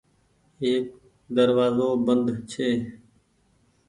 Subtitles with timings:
[0.63, 0.85] ايڪ
[1.35, 2.69] دروآزو بند ڇي۔